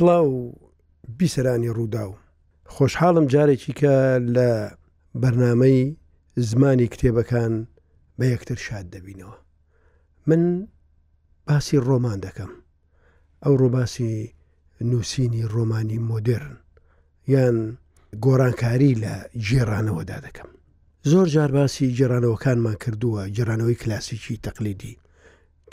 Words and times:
سڵاو 0.00 0.26
و 0.38 0.52
بیسەرانی 1.18 1.68
ڕوودا 1.76 2.04
و 2.08 2.16
خۆشحاڵم 2.74 3.26
جارێکی 3.32 3.72
کە 3.80 3.94
لە 4.36 4.50
بەرنمەی 5.22 5.94
زمانی 6.48 6.88
کتێبەکان 6.92 7.52
بە 8.18 8.24
یەکتر 8.32 8.56
شاد 8.66 8.86
دەبینەوە 8.94 9.36
من 10.28 10.42
باسی 11.46 11.76
ڕۆمان 11.88 12.18
دەکەم 12.26 12.52
ئەو 13.44 13.54
ڕووباسی 13.60 14.10
نووسینی 14.90 15.44
ڕۆمانی 15.54 15.98
مۆدرن 16.10 16.56
یان 17.32 17.56
گۆرانکاری 18.24 18.94
لە 19.02 19.14
جێرانەوەدا 19.48 20.18
دەکەم 20.26 20.50
زۆر 21.10 21.26
جار 21.34 21.50
باسی 21.56 21.94
جێرانەوەکانمان 21.96 22.76
کردووە 22.84 23.22
جێرانەوەی 23.38 23.80
کلاسیکی 23.82 24.40
تەقلیدی 24.46 24.94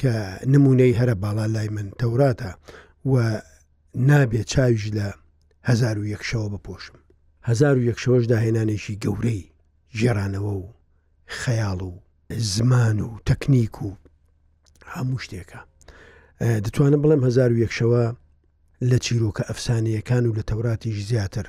کە 0.01 0.09
نمونەی 0.53 0.97
هەرە 0.99 1.15
باڵا 1.23 1.45
لای 1.55 1.69
من 1.75 1.87
تەوراتە 2.01 2.51
و 3.11 3.13
نابێت 3.99 4.45
چاویش 4.51 4.85
لە 4.97 5.07
هزار 5.69 5.97
و 5.99 6.03
یەکشەوە 6.15 6.47
بپۆشم 6.53 6.97
هزار 7.49 7.75
و 7.77 7.81
یەکشەوەش 7.91 8.23
داهێنانێکی 8.33 8.99
گەورەی 9.03 9.43
ژێرانەوە 9.97 10.53
و 10.63 10.65
خەیاڵ 11.41 11.79
و 11.91 11.93
زمان 12.53 12.99
و 13.07 13.09
تەکنیک 13.29 13.75
و 13.85 13.89
هەموو 14.93 15.21
شتێکە 15.23 15.59
دەتوانم 16.65 17.01
بڵێم 17.03 17.23
هزار 17.27 17.49
و 17.51 17.57
یەکشەوە 17.65 18.03
لە 18.89 18.97
چیرۆکە 19.05 19.43
ئەفسانەیەکان 19.49 20.23
و 20.25 20.35
لە 20.37 20.43
تەوراتیش 20.49 20.97
زیاتر 21.09 21.47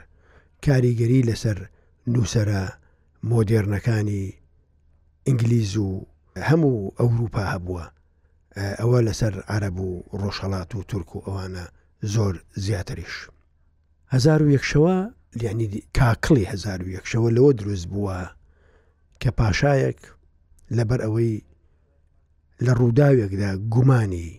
کاریگەری 0.67 1.27
لەسەر 1.29 1.59
نووسرە 2.13 2.63
مۆدێرنەکانی 3.31 4.35
ئینگلیز 5.27 5.73
و 5.87 5.89
هەموو 6.49 6.93
ئەوروپا 7.01 7.43
هەبووە 7.53 7.85
ئەوە 8.81 8.99
لەسەر 9.09 9.35
عرب 9.53 9.77
و 9.81 9.89
ڕۆژهڵات 10.21 10.71
و 10.75 10.83
تورک 10.89 11.11
و 11.17 11.25
ئەوانە 11.27 11.67
زۆر 12.03 12.43
زیاتریش. 12.55 13.29
هزار 14.09 14.43
و 14.43 14.57
یەکشەوە 14.57 15.13
لینی 15.43 15.69
کاکڵی 15.99 16.45
هزار 16.53 16.83
و 16.83 16.93
یەکشەوە 16.97 17.29
لەوە 17.37 17.53
دروست 17.61 17.87
بووە 17.93 18.19
کە 19.21 19.31
پاشایەک 19.39 20.01
لەبەر 20.77 21.01
ئەوەی 21.05 21.37
لە 22.65 22.73
ڕووداوێکدا 22.79 23.53
گومانی 23.75 24.31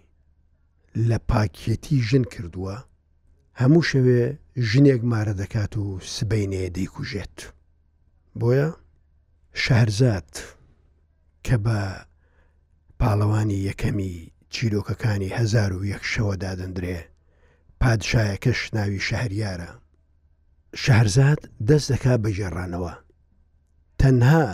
لە 1.10 1.18
پاکێتی 1.30 1.96
ژن 2.08 2.24
کردووە 2.34 2.76
هەموو 3.62 3.88
شەوێ 3.92 4.24
ژنێک 4.70 5.02
مارە 5.12 5.34
دەکات 5.42 5.74
و 5.82 5.86
سبینێ 6.16 6.62
دەیکوژێت 6.76 7.38
بۆیە 8.40 8.70
شارزات 9.64 10.34
کە 11.46 11.56
بە 11.66 11.80
پاڵەوانی 13.00 13.60
یەکەمی 13.70 14.14
چیرۆکەکانی 14.54 15.36
هزار 15.38 15.72
و 15.78 15.86
یەک 15.94 16.04
شەوە 16.12 16.36
دادەندرێ 16.44 17.00
پادشایەکەش 17.84 18.60
ناوی 18.76 19.00
شەهریارە 19.10 19.72
شەهرزاد 20.84 21.40
دەست 21.68 21.88
دەکا 21.92 22.14
بەجێڕانەوە 22.24 22.94
تەنها 24.02 24.48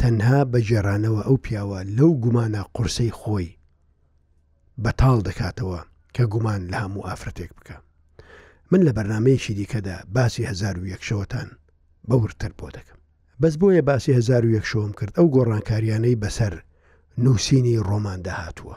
تەنها 0.00 0.40
بەجێڕانەوە 0.52 1.20
ئەو 1.26 1.36
پیاوە 1.44 1.80
لەو 1.96 2.10
گومانە 2.24 2.62
قورسەی 2.74 3.12
خۆی 3.20 3.58
بەتاڵ 4.84 5.18
دەکاتەوە 5.28 5.80
کە 6.14 6.22
گومان 6.32 6.60
لە 6.72 6.76
هەموو 6.84 7.06
ئافرەتێک 7.08 7.50
بکە 7.58 7.76
من 8.70 8.80
لە 8.86 8.92
بەرنمەیەکی 8.96 9.54
دیکەدا 9.58 9.96
باسی 10.14 10.42
1970 10.44 11.08
شەوەتان 11.08 11.48
بەورتر 12.08 12.52
بۆ 12.58 12.68
دەکەم 12.76 12.98
بەس 13.40 13.54
بۆیە 13.60 13.82
باسی 13.90 14.12
1970 14.12 14.64
شەوەم 14.70 14.92
کرد 14.98 15.14
ئەو 15.18 15.26
گۆڕانکاریانەی 15.36 16.20
بەسەر 16.22 16.54
نووسینی 17.24 17.78
ڕۆمان 17.88 18.20
داهاتووە 18.26 18.76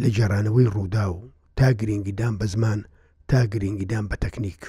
لە 0.00 0.08
جێرانەوەی 0.16 0.70
ڕوودا 0.74 1.06
و 1.12 1.16
تا 1.60 1.70
گرنگیدان 1.70 2.34
بە 2.40 2.46
زمان 2.52 2.80
تا 3.28 3.40
گرنگیدان 3.52 4.04
بە 4.10 4.16
تەکنیک. 4.24 4.62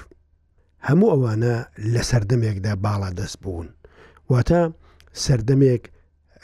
هەموو 0.88 1.10
ئەوانە 1.12 1.54
لە 1.94 2.02
سەردەمێکدا 2.10 2.72
باڵا 2.86 3.10
دەست 3.20 3.36
بوون 3.42 3.68
واتە 4.32 4.60
سەردەمێک 5.24 5.84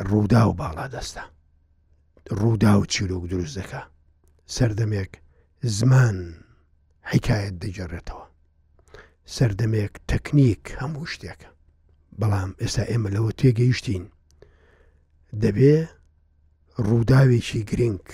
ڕوودا 0.09 0.43
و 0.49 0.53
باڵا 0.61 0.87
دەستە 0.95 1.23
ڕوودا 2.41 2.73
و 2.79 2.85
چیرۆک 2.93 3.25
دروست 3.33 3.55
دەکە 3.59 3.83
سەردەمێک 4.57 5.13
زمان 5.79 6.17
حکایەت 7.13 7.55
دەجێڕێتەوە 7.63 8.25
سەردەمێک 9.37 9.93
تەکنیک 10.11 10.63
هەموو 10.81 11.05
شتێکە 11.13 11.49
بەڵام 12.21 12.51
ئێستا 12.61 12.85
ئێمە 12.91 13.09
لەوە 13.17 13.31
تێگەیشتین 13.41 14.05
دەبێ 15.43 15.75
ڕووداوێکی 16.89 17.61
گرنگ 17.71 18.07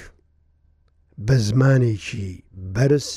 بە 1.27 1.37
زمانێکی 1.49 2.29
بەرز 2.75 3.09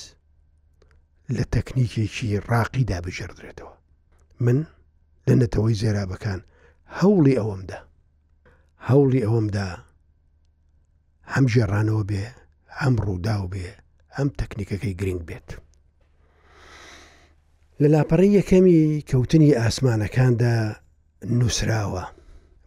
لە 1.36 1.44
تەکنیکێکی 1.54 2.28
ڕاقیدا 2.50 2.98
بژێدرێتەوە 3.06 3.74
من 4.46 4.58
لە 5.28 5.34
نەتەوەی 5.42 5.80
زێرابەکان 5.82 6.40
هەوڵی 6.98 7.34
ئەوەمدا 7.40 7.80
هەوڵی 8.90 9.26
ئەوەمدا 9.26 9.70
هەم 11.34 11.46
ژێڕانەوە 11.54 12.04
بێ 12.10 12.24
هەم 12.80 12.94
ڕووداو 13.06 13.44
بێ 13.54 13.68
ئەم 14.16 14.30
تەکنیکەکەی 14.40 14.98
گرنگ 15.00 15.22
بێت. 15.30 15.50
لە 17.82 17.88
لاپەڕی 17.94 18.30
یەکەمی 18.40 18.80
کەوتنی 19.10 19.56
ئاسمانەکاندا 19.60 20.56
نووسراوە 21.38 22.04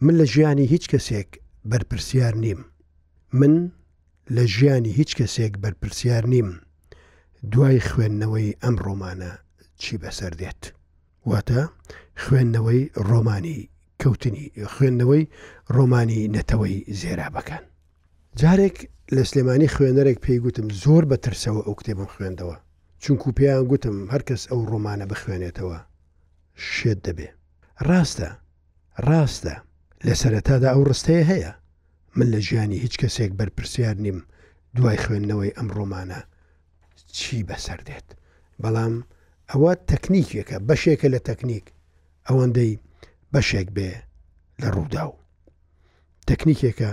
من 0.05 0.15
لە 0.21 0.25
ژیانی 0.33 0.71
هیچ 0.73 0.85
کەسێک 0.93 1.29
بەرپرسیار 1.71 2.35
نیم 2.45 2.61
من 3.41 3.55
لە 4.37 4.45
ژیانی 4.55 4.93
هیچ 4.99 5.11
کەسێک 5.19 5.53
بەرپرسیار 5.63 6.25
نیم 6.35 6.49
دوای 7.53 7.81
خوێندنەوەی 7.89 8.57
ئەم 8.63 8.75
ڕۆمانە 8.87 9.33
چی 9.83 9.95
بەسەر 10.03 10.33
دێت 10.41 10.63
واتە 11.31 11.61
خوێندنەوەی 12.23 12.81
ڕۆمانی 13.09 13.59
کەوتنی 14.01 14.45
خوێندنەوەی 14.73 15.23
ڕۆمانی 15.77 16.21
نەتەوەی 16.37 16.77
زێرابەکان 17.01 17.65
جارێک 18.41 18.77
لە 19.15 19.23
سلێمانی 19.31 19.73
خوێنەرێک 19.75 20.19
پێی 20.25 20.39
گوتم 20.45 20.67
زۆر 20.83 21.03
بەترسەوە 21.11 21.61
ئەو 21.67 21.75
کتێبم 21.81 22.09
خوێندەوە 22.15 22.57
چونکو 23.03 23.27
پێیان 23.37 23.65
گوتم 23.71 23.97
هەرکەس 24.13 24.43
ئەو 24.51 24.61
ڕۆمانە 24.71 25.07
بخوێنێتەوە 25.13 25.79
شێت 26.73 26.99
دەبێ 27.07 27.29
ڕاستە 27.89 28.31
ڕاستە 29.09 29.55
لە 30.07 30.15
سەرەتادا 30.23 30.69
ئەو 30.75 30.83
ڕستەیە 30.91 31.25
هەیە 31.33 31.53
من 32.17 32.27
لە 32.33 32.39
ژیانی 32.41 32.79
هیچ 32.79 32.95
کەسێک 33.03 33.33
بەرپرسیار 33.39 33.97
نیم 34.05 34.19
دوای 34.77 34.99
خوێندنەوەی 35.05 35.55
ئەم 35.57 35.69
ڕۆمانە 35.77 36.21
چی 37.17 37.37
بەسەر 37.49 37.81
دێت 37.89 38.09
بەڵام 38.63 38.95
ئەوە 39.51 39.73
تەکنیکیەکە 39.91 40.57
بەشێکە 40.69 41.09
لە 41.15 41.21
تەکنیک 41.29 41.65
ئەوەندەی 42.29 42.73
بەشێک 43.33 43.69
بێ 43.77 43.91
لە 44.61 44.69
ڕوودا 44.75 45.05
و 45.11 45.17
تەکنیکێکە 46.29 46.91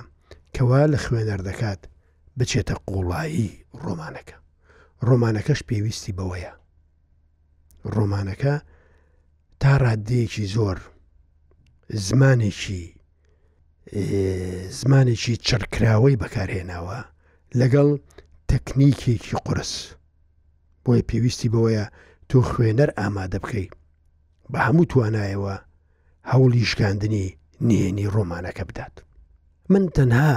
کەوا 0.55 0.81
لە 0.93 0.97
خوێنەر 1.05 1.41
دەکات 1.49 1.81
بچێتە 2.37 2.75
قوڵایی 2.87 3.51
ڕۆمانەکە 3.85 4.37
ڕۆمانەکەش 5.07 5.59
پێویستی 5.69 6.15
بەوەیە 6.17 6.53
ڕۆمانەکە 7.95 8.55
تا 9.61 9.71
ڕادەیەکی 9.83 10.45
زۆر 10.55 10.77
زمانێکی 12.07 12.83
زمانێکی 14.81 15.35
چڕکراوەی 15.47 16.19
بەکارهێناوە 16.21 16.99
لەگەڵ 17.59 17.89
تەکنیکێکی 18.51 19.35
قرس 19.45 19.73
بۆیە 20.83 21.03
پێویستی 21.09 21.51
بەوەیە 21.53 21.85
تۆ 22.29 22.37
خوێنەر 22.49 22.89
ئامادە 22.99 23.39
بکەیت 23.43 23.73
بە 24.51 24.59
هەموو 24.67 24.89
توانایەوە 24.91 25.55
هەوڵی 26.31 26.69
شکاندنی 26.71 27.27
نێنی 27.67 28.07
ڕۆمانەکە 28.15 28.63
بدات 28.69 28.95
من 29.71 29.83
تەنها 29.95 30.35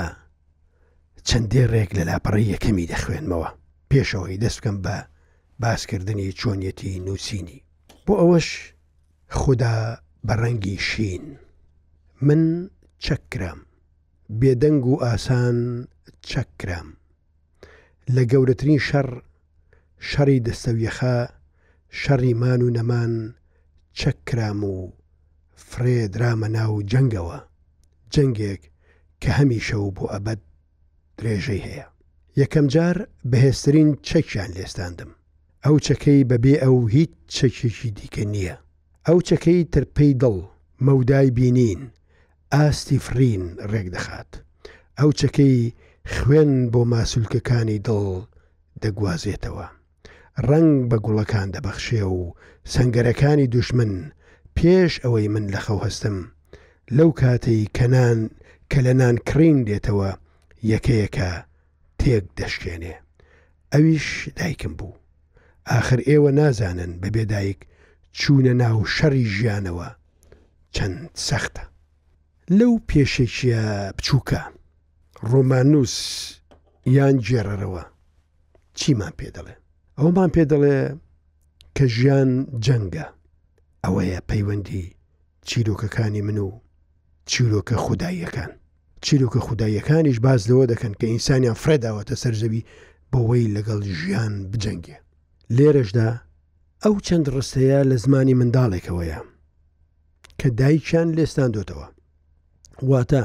چەندێ 1.28 1.62
ڕێک 1.72 1.90
لە 1.98 2.04
لاپەڕی 2.08 2.50
یەکەمی 2.54 2.88
دەخوێنمەوە 2.92 3.48
پێشەوەی 3.90 4.40
دەست 4.42 4.58
بکەم 4.60 4.76
بە 4.84 4.96
باسکردنی 5.62 6.32
چۆنیەتی 6.40 7.00
نووسینی 7.06 7.64
بۆ 8.06 8.12
ئەوەش 8.20 8.48
خوددا 9.38 9.74
بە 10.26 10.34
ڕەنگی 10.42 10.76
شین 10.88 11.24
من 12.28 12.42
چەکرام 13.06 13.60
بێدەنگ 14.40 14.82
و 14.92 14.94
ئاسان 15.06 15.58
چەکرام 16.28 16.88
لە 18.14 18.22
گەورەترین 18.30 18.80
شەڕ 18.88 19.08
شەڕی 20.08 20.44
دەستەویەخە 20.46 21.16
شەڕی 22.00 22.32
مان 22.42 22.60
و 22.62 22.68
نەمان 22.76 23.12
چەکرام 23.98 24.60
و 24.72 24.76
فرێدرامە 25.68 26.48
ناو 26.56 26.72
جەنگەوە 26.90 27.38
جەنگێک 28.14 28.62
کە 29.20 29.30
هەمیشە 29.38 29.78
و 29.80 29.94
بۆ 29.96 30.04
ئەبەت 30.12 30.40
درێژەی 31.16 31.64
هەیە 31.66 31.86
یەکەم 32.40 32.66
جار 32.74 32.96
بەهێسترین 33.30 33.90
چەکیان 34.08 34.50
لێستاندم 34.56 35.10
ئەو 35.64 35.76
چەکەی 35.86 36.20
بەبێ 36.30 36.54
ئەو 36.64 36.76
هیچ 36.94 37.12
چەکێکی 37.36 37.90
دیکە 37.98 38.24
نییە 38.32 38.56
ئەو 39.06 39.18
چەکەی 39.28 39.68
ترپەی 39.74 40.12
دڵ 40.22 40.36
مەودای 40.86 41.30
بینین 41.38 41.82
ئاستی 42.58 42.98
فرین 43.06 43.44
ڕێک 43.72 43.86
دەخات 43.94 44.30
ئەو 44.98 45.10
چەکەی 45.20 45.56
خوێن 46.14 46.52
بۆ 46.72 46.80
ماسولکەکانی 46.92 47.82
دڵ 47.86 48.04
دەگوازێتەوە 48.82 49.66
ڕنگ 50.48 50.72
بە 50.90 50.96
گوڵەکان 51.04 51.48
دەبەخشێ 51.54 52.04
و 52.16 52.20
سنگەرەکانی 52.72 53.50
دوشمن 53.54 53.92
پێش 54.56 54.92
ئەوەی 55.04 55.28
من 55.34 55.44
لە 55.54 55.60
خەو 55.66 55.78
هەستم 55.86 56.16
لەو 56.96 57.10
کاتەی 57.20 57.62
کەنان 57.78 58.18
کە 58.70 58.78
لە 58.86 58.92
نان 59.00 59.16
کڕین 59.28 59.58
دێتەوە 59.68 60.10
یەکەیەکە 60.72 61.30
تێک 62.00 62.24
دەشکێنێ 62.38 62.94
ئەویش 63.72 64.08
دایکم 64.38 64.72
بوو 64.78 64.92
آخر 65.78 65.98
ئێوە 66.08 66.30
نازانن 66.40 66.92
بە 67.02 67.08
بێدایک 67.14 67.60
چوونە 68.18 68.54
ناو 68.62 68.76
شەڕی 68.96 69.24
ژیانەوە 69.36 69.88
چەند 70.74 70.98
سەختە 71.28 71.64
لەو 72.58 72.72
پێشێکیە 72.88 73.62
بچووکە 73.96 74.40
ڕۆمانوس 75.30 75.94
یان 76.96 77.16
جێرەرەوە 77.26 77.82
چیمان 78.78 79.12
پێ 79.18 79.28
دەڵێ 79.36 79.54
ئەومان 79.98 80.30
پێ 80.34 80.44
دەڵێ 80.52 80.78
کە 81.76 81.84
ژیان 81.96 82.30
جەنگە 82.64 83.06
ئەوەیە 83.84 84.18
پەیوەندی 84.30 84.84
چیرۆکەکانی 85.48 86.22
من 86.28 86.38
و 86.46 86.50
چیرۆکە 87.30 87.76
خودداییەکان 87.84 88.50
چیرۆکە 89.04 89.40
خودداییەکانیش 89.46 90.18
باز 90.26 90.40
لەوە 90.50 90.64
دەکەن 90.72 90.92
کە 91.00 91.06
ئینسانیان 91.12 91.56
فرێداوەتە 91.62 92.14
سەررزەوی 92.22 92.66
بەوەی 93.12 93.52
لەگەڵ 93.56 93.80
ژیان 93.98 94.34
بجەنگێ 94.52 94.96
لێرەشدا 95.56 96.08
ئەو 96.84 96.94
چەند 97.06 97.26
ڕستەیە 97.34 97.80
لە 97.90 97.96
زمانی 98.04 98.38
منداڵێکەوەیە 98.40 99.18
کە 100.40 100.48
دایکیان 100.58 101.08
لێستان 101.18 101.50
دۆتەوە 101.56 101.86
واتە 102.88 103.22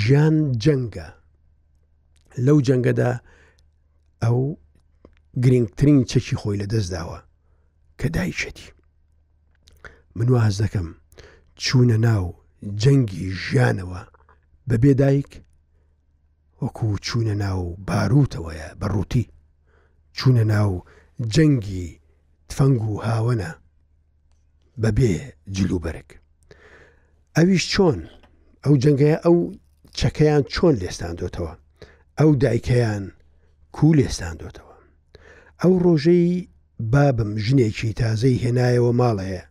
ژیان 0.00 0.36
جەنگە 0.64 1.06
لەو 2.46 2.58
جەنگەدا 2.66 3.10
ئەو 4.22 4.40
گرنگترین 5.44 6.00
چەکی 6.10 6.36
خۆی 6.40 6.60
لە 6.62 6.66
دەستداوە 6.72 7.18
کە 7.98 8.08
دایشێتی 8.16 8.70
من 10.16 10.28
واز 10.34 10.56
دەکەم 10.62 10.88
چوونە 11.62 11.96
ناو 12.06 12.24
جەنگی 12.82 13.24
ژیانەوە 13.42 14.00
بەبێ 14.68 14.92
دایک 15.00 15.30
وەکو 16.62 16.88
چوونە 17.06 17.34
ناو 17.44 17.62
باروتەوەیە 17.88 18.68
بەڕووتی 18.80 19.24
چوونە 20.16 20.44
ناو 20.54 20.84
جەنگی 21.34 21.86
تفەنگ 22.48 22.82
و 22.82 23.02
هاوەنە 23.06 23.50
بەبێ 24.82 25.12
جلوبەرێک 25.56 26.10
ئەویش 27.36 27.64
چۆن 27.72 28.00
ئەو 28.64 28.74
جەنگەیە 28.82 29.18
ئەو 29.24 29.36
چەکەیان 29.98 30.42
چۆن 30.52 30.74
لێستاندۆتەوە 30.82 31.52
ئەو 32.18 32.30
دایکەیان 32.42 33.04
کو 33.76 33.86
لێستاندۆتەوە 33.98 34.76
ئەو 35.62 35.72
ڕۆژەی 35.86 36.32
بابم 36.94 37.30
ژنێکی 37.46 37.90
تازەی 38.00 38.40
هێنایەوە 38.44 38.92
ماڵەیە 39.00 39.44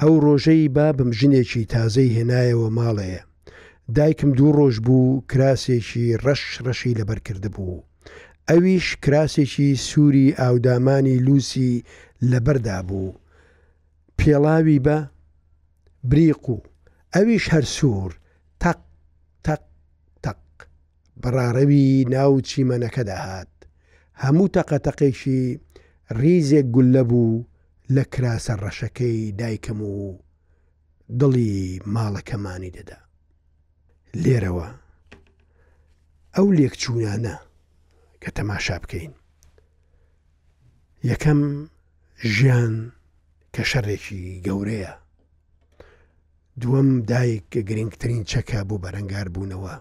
ئەو 0.00 0.14
ڕۆژەی 0.24 0.64
بابم 0.78 1.10
ژنێکی 1.18 1.62
تازەی 1.74 2.14
هێنایەوە 2.16 2.68
ماڵەیە 2.78 3.22
دایکم 3.96 4.30
دوو 4.38 4.50
ڕۆژ 4.58 4.76
بوو 4.86 5.20
کراسێکی 5.30 6.04
ڕەش 6.24 6.42
ڕەشی 6.64 6.96
لەبەرکرد 7.00 7.44
بوو 7.54 7.84
ئەویش 8.48 8.86
کراسێکی 9.04 9.68
سووری 9.88 10.36
ئاودامانی 10.40 11.16
لوسی 11.26 11.72
لەبەردا 12.30 12.78
بوو 12.88 13.18
پێڵاوی 14.18 14.78
بە 14.86 14.98
بریق 16.10 16.44
و 16.54 16.56
ئەویش 17.14 17.44
هەرسوور 17.54 18.10
تەق 18.64 18.78
تەق 19.44 19.62
تەق 20.24 20.42
بەڕارەوی 21.22 21.88
ناو 22.14 22.32
چیمەنەکە 22.48 23.02
داهات 23.10 23.52
هەموو 24.22 24.48
تەقەتەقێکی 24.56 25.42
ریزێک 26.20 26.66
گولە 26.74 27.02
بوو 27.10 27.46
لە 27.94 28.04
کراسە 28.14 28.54
ڕەشەکەی 28.62 29.32
دایکم 29.38 29.80
و 29.82 30.18
دڵی 31.20 31.80
ماڵەکەمانی 31.94 32.74
دەدا 32.76 32.98
لێرەوە 34.22 34.68
ئەو 36.36 36.46
لێکچوونانە 36.58 37.36
کە 38.22 38.30
تەماشا 38.38 38.76
بکەین 38.82 39.12
یەکەم 41.10 41.40
ژیان 42.34 42.74
کە 43.54 43.62
شەڕێکی 43.70 44.22
گەورەیە 44.46 44.92
دووەم 46.62 46.90
دایک 47.10 47.44
کە 47.52 47.60
گرنگترین 47.68 48.22
چەکە 48.30 48.60
بوو 48.68 48.82
بەرەنگار 48.84 49.26
بوونەوە. 49.34 49.74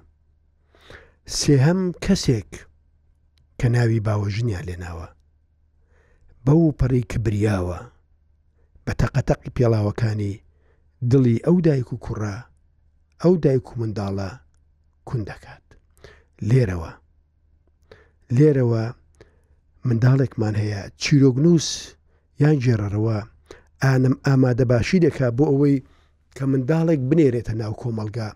سێهەم 1.38 1.82
کەسێک 2.06 2.52
کە 3.60 3.68
ناوی 3.76 4.04
باوەژنیا 4.08 4.62
لێناوە. 4.68 5.08
بەو 6.46 6.62
پەڕی 6.80 7.04
کبریاوە 7.12 7.80
بە 8.86 8.94
تەقەتەق 9.00 9.42
پێڵاوەکانی 9.56 10.36
دڵی 11.12 11.36
ئەو 11.46 11.58
دایک 11.66 11.90
و 11.94 12.02
کوڕا 12.06 12.38
ئەو 13.22 13.34
دایک 13.44 13.66
و 13.70 13.74
منداڵە 13.82 14.30
کون 15.08 15.22
دەکات. 15.30 15.66
لێرەوە. 16.50 16.92
لێرەوە 18.36 18.84
منداڵێکمان 19.88 20.56
هەیە 20.62 20.82
چیرۆگنووس 21.02 21.68
یان 22.42 22.56
جێڕەوە 22.64 23.18
ئانم 23.84 24.16
ئامادە 24.26 24.66
باشی 24.72 25.00
دەکا 25.06 25.28
بۆ 25.38 25.46
ئەوەی 25.52 25.78
کە 26.38 26.44
منداڵێک 26.52 27.00
بنێرێتە 27.10 27.54
ناو 27.62 27.74
کۆمەلگا 27.82 28.30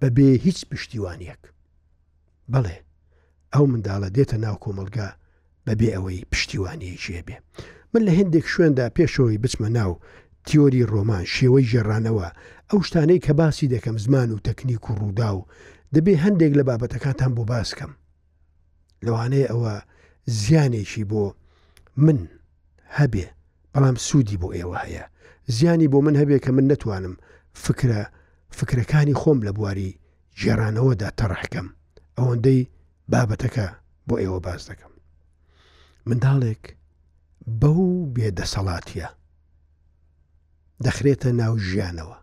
بەبێ 0.00 0.30
هیچ 0.44 0.58
پشتیوانیەک 0.70 1.42
بەڵێ 2.52 2.76
ئەو 3.54 3.64
منداڵە 3.72 4.08
دێتە 4.16 4.36
ناو 4.44 4.56
کۆمەلگا 4.64 5.08
بەبێ 5.66 5.88
ئەوەی 5.94 6.26
پشتیوانەیەکیێ 6.30 7.20
بێ 7.26 7.36
من 7.92 8.02
لە 8.06 8.12
هندێک 8.18 8.46
شوێندا 8.52 8.86
پێشەوەی 8.96 9.42
بچمە 9.42 9.68
ناو 9.78 9.92
تیۆری 10.46 10.88
ڕۆمان 10.92 11.24
شێوەی 11.34 11.68
ژێڕانەوە 11.72 12.28
ئەو 12.70 12.78
شتانەی 12.88 13.22
کە 13.24 13.32
باسی 13.40 13.70
دەکەم 13.74 13.96
زمان 14.04 14.28
و 14.32 14.42
تەکنیک 14.46 14.82
و 14.88 14.92
ڕوودا 15.00 15.30
و 15.36 15.40
دەبێ 15.94 16.14
هەندێک 16.24 16.52
لە 16.58 16.64
بابەتەکانتان 16.68 17.32
بۆ 17.36 17.42
باسکەم 17.52 17.92
لەوانەیە 19.04 19.48
ئەوە 19.50 19.74
زیانێکی 20.42 21.04
بۆ 21.10 21.24
من 22.06 22.18
هەبێ 22.98 23.26
بەڵام 23.72 23.96
سوودی 24.06 24.40
بۆ 24.42 24.48
ئێوە 24.58 24.78
هەیە 24.84 25.04
زیانی 25.54 25.88
بۆ 25.92 25.98
من 26.06 26.14
هەبێ 26.20 26.38
کە 26.44 26.50
من 26.50 26.64
نتوانم 26.72 27.14
فکرە 27.64 28.02
فکرەکانی 28.58 29.14
خۆم 29.20 29.38
لە 29.46 29.52
بواری 29.56 29.98
ژێرانەوەدا 30.40 31.08
تەڕحکەم 31.18 31.66
ئەوەندەی 32.18 32.68
بابەتەکە 33.12 33.66
بۆ 34.08 34.14
ئێوە 34.20 34.38
باز 34.46 34.62
دەکەم 34.70 34.92
منداڵێک 36.08 36.62
بەو 37.60 37.86
بێدەسەڵاتیە 38.14 39.08
دەخرێتە 40.84 41.28
ناو 41.40 41.54
ژیانەوە 41.66 42.18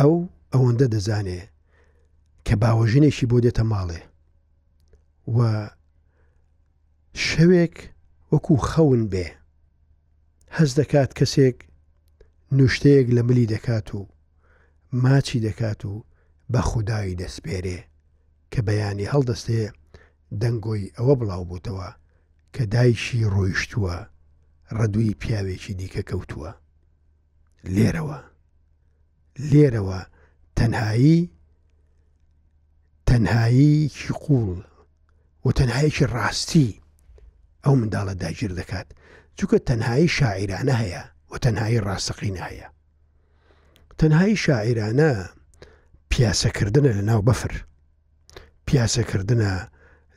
ئەو 0.00 0.16
ئەوەندە 0.54 0.86
دەزانێ 0.94 1.40
کە 2.46 2.54
باوەژنێکی 2.62 3.26
بۆ 3.30 3.36
دێتە 3.44 3.62
ماڵێ 3.70 4.00
و 5.36 5.38
شەوێک 7.26 7.74
وەکوو 8.32 8.56
خەون 8.68 9.02
بێ 9.12 9.26
هەز 10.56 10.70
دەکات 10.80 11.10
کەسێک 11.18 11.58
نوشتەیەک 12.52 13.08
لە 13.16 13.22
ملی 13.28 13.46
دەکات 13.52 13.94
و 13.94 14.08
ماچی 14.92 15.40
دەکات 15.50 15.84
و 15.84 16.04
بە 16.52 16.60
خودایی 16.60 17.16
دەسپێرێ 17.22 17.80
کە 18.52 18.60
بەیانی 18.66 19.10
هەڵدەستێ 19.12 19.62
دەنگۆی 20.40 20.92
ئەوە 20.96 21.14
بڵاو 21.18 21.44
بووتەوە 21.50 21.88
کە 22.54 22.62
دایشی 22.72 23.28
ڕۆیشتووە 23.34 23.96
ڕەدووی 24.78 25.18
پیاوێکی 25.20 25.74
دیکە 25.78 26.02
کەوتووە 26.08 26.50
لێرەوە 27.74 28.18
لێرەوە 29.50 30.00
تەنهایی 30.58 31.20
تەنهاییکی 33.08 34.08
قوڵ 34.24 34.50
و 35.44 35.48
تەنهایکی 35.58 36.10
ڕاستی 36.14 36.80
ئەو 37.64 37.74
منداڵە 37.80 38.14
داگیر 38.22 38.52
دەکات 38.60 38.88
چونکە 39.36 39.58
تەنهایی 39.68 40.14
شاعرانە 40.16 40.74
هەیە 40.82 41.04
و 41.32 41.36
تەنهایی 41.44 41.80
ڕاستەقین 41.86 42.36
هەیە 42.46 42.68
تەنهایی 43.98 44.40
شاعرانە 44.44 45.12
پیاسەکردنە 46.12 46.92
لە 46.98 47.02
ناو 47.10 47.22
بەفر 47.28 47.52
پیاسەکردنە 48.66 49.52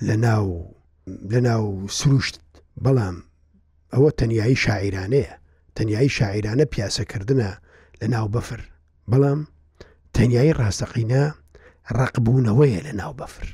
لە 0.08 0.16
ناو 0.26 0.48
لە 1.34 1.40
ناو 1.48 1.88
سروشت 1.98 2.36
بەڵام 2.84 3.18
ئەوە 3.94 4.10
تەنیایی 4.20 4.62
شاعرانەیە 4.66 5.34
تەنیایی 5.76 6.14
شاعرانە 6.18 6.66
پیاسەکردنە 6.74 7.50
لە 8.00 8.08
ناو 8.14 8.28
بەفر 8.36 8.62
بەڵام 9.12 9.40
تەنیایی 10.16 10.58
ڕاستەقینە 10.60 11.24
ڕقبوونەوەیە 12.00 12.80
لە 12.88 12.94
ناو 13.02 13.14
بەفر 13.22 13.48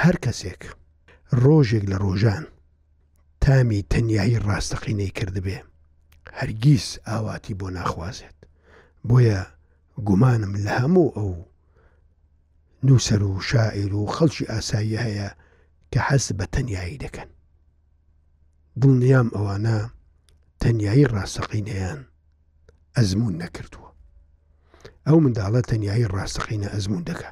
هەر 0.00 0.16
کەسێک 0.24 0.60
ڕۆژێک 1.44 1.84
لە 1.92 1.96
ڕۆژان 2.04 2.44
تامی 3.42 3.82
تەنیایی 3.92 4.42
ڕاستەقینەی 4.46 5.10
کردبێ 5.18 5.58
هەرگیز 6.38 6.86
ئاواتی 7.08 7.54
بۆ 7.60 7.66
ناخوازێت 7.76 8.36
بۆیە 9.08 9.42
گومانم 10.08 10.52
لە 10.64 10.70
هەموو 10.80 11.14
ئەو 11.16 11.30
نووسەر 12.86 13.22
و 13.26 13.32
شاعیر 13.50 13.92
و 13.94 14.12
خەڵکی 14.14 14.48
ئاسایی 14.52 15.00
هەیە 15.04 15.28
کە 15.92 16.00
حەز 16.08 16.24
بە 16.38 16.46
تەنیایی 16.54 17.02
دەکەن 17.04 17.30
دڵنیام 18.80 19.28
ئەوانە 19.36 19.78
تەنیایی 20.62 21.10
ڕاستەقینەیان 21.14 22.00
ئەزمون 22.96 23.34
نەکردووە 23.42 23.90
ئەو 25.06 25.16
منداڵە 25.24 25.60
تەنیایی 25.70 26.10
ڕاستەقینە 26.14 26.68
ئەزمون 26.74 27.02
دەکە 27.10 27.30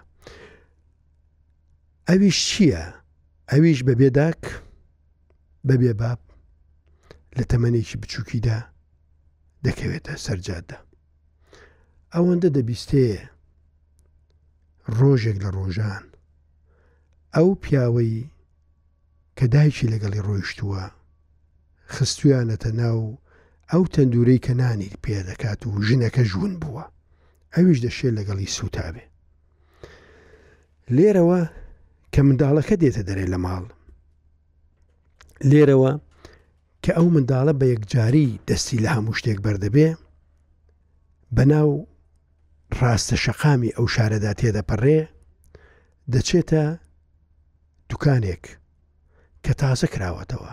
ئەویش 2.08 2.38
چییە؟ 2.48 2.84
ئەویش 3.50 3.78
بە 3.86 3.94
بێداک 4.00 4.42
بە 5.68 5.74
بێباب 5.82 6.20
لە 7.36 7.44
تەمەێکی 7.50 7.96
بچووکیدا 8.02 8.58
دەکەوێتە 9.66 10.14
سەرجاددا 10.24 10.78
ئەوەندە 12.14 12.48
دەبیستەیە 12.56 13.20
ڕۆژێک 14.98 15.36
لە 15.44 15.50
ڕۆژان 15.56 16.04
ئەو 17.34 17.48
پیاوەی 17.62 18.16
کە 19.38 19.44
دایکی 19.54 19.90
لەگەڵی 19.92 20.24
ڕۆیشتووە 20.26 20.82
خستویانەتە 21.94 22.70
ناو 22.82 23.00
ئەو 23.70 23.82
تەندورەی 23.94 24.42
کە 24.46 24.52
نانی 24.60 24.90
پێ 25.02 25.14
دەکات 25.28 25.60
و 25.66 25.70
ژنەکە 25.86 26.22
ژوون 26.30 26.54
بووە 26.62 26.84
ئەویش 27.54 27.78
دەشێت 27.86 28.14
لەگەڵی 28.18 28.52
سوتابێ 28.56 29.04
لێرەوە 30.96 31.40
کە 32.12 32.20
منداڵەکە 32.26 32.74
دێتە 32.82 33.02
دەرێ 33.08 33.26
لە 33.34 33.38
ماڵ 33.44 33.64
لێرەوە 35.50 35.92
کە 36.90 36.94
ئەو 36.98 37.08
منداڵە 37.14 37.52
بە 37.60 37.66
یەکجاری 37.74 38.38
دەستی 38.48 38.82
لە 38.84 38.88
هەموو 38.96 39.18
شتێک 39.18 39.38
بەردەبێ 39.44 39.88
بەناو 41.36 41.70
ڕاستە 42.80 43.16
شەقامی 43.24 43.74
ئەو 43.76 43.86
شارەدا 43.94 44.32
تێدەپەڕێ 44.40 45.00
دەچێتە 46.12 46.64
دوکانێک 47.90 48.42
کە 49.44 49.52
تازە 49.60 49.86
کراوەتەوە 49.94 50.52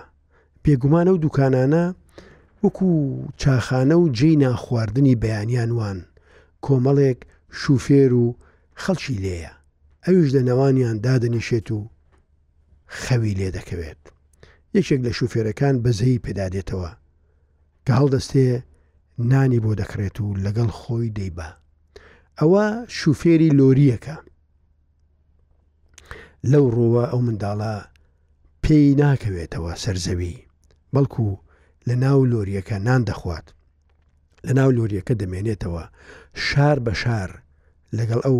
پێگومانە 0.63 1.11
و 1.13 1.21
دوکانانە 1.23 1.83
وەکو 2.63 2.89
چاخانە 3.41 3.95
و 3.97 4.05
جێی 4.17 4.39
ناخواردنی 4.43 5.19
بەیانیانوان 5.23 5.97
کۆمەڵێک 6.65 7.19
شوفێر 7.61 8.11
و 8.23 8.27
خەڵکی 8.81 9.19
لێیە 9.23 9.53
ئەویش 10.05 10.29
لە 10.35 10.41
نەوانیان 10.49 10.97
دادنیشێت 11.05 11.67
و 11.77 11.79
خەوی 13.03 13.37
لێ 13.39 13.49
دەکەوێت 13.57 14.03
یەکێک 14.77 14.99
لە 15.07 15.11
شوفێرەکان 15.19 15.75
بەزەی 15.83 16.23
پێدادێتەوە 16.25 16.91
کە 17.85 17.93
هەڵدەستێ 17.99 18.47
نانی 19.31 19.59
بۆ 19.63 19.71
دەکرێت 19.81 20.17
و 20.21 20.27
لەگەڵ 20.45 20.69
خۆی 20.79 21.09
دەیبا 21.17 21.49
ئەوە 22.39 22.63
شوفێری 22.99 23.49
لۆریەکە 23.59 24.17
لەو 26.51 26.65
ڕۆوە 26.75 27.03
ئەو 27.11 27.21
منداڵە 27.27 27.75
پێی 28.63 28.87
ناکەوێتەوە 29.01 29.71
سەرزەوی 29.83 30.35
بەڵکو 30.93 31.27
لە 31.87 31.95
ناو 32.03 32.19
لۆریەکە 32.31 32.77
نان 32.87 33.01
دەخوات 33.09 33.47
لە 34.45 34.51
ناو 34.59 34.69
لۆریەکە 34.77 35.13
دەمێنێتەوە 35.21 35.83
شار 36.45 36.77
بە 36.85 36.93
شار 37.03 37.31
لەگەڵ 37.97 38.19
ئەو 38.27 38.39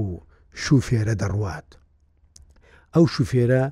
شوفێرە 0.63 1.13
دەڕوات 1.21 1.67
ئەو 2.95 3.05
شوفێرە 3.15 3.63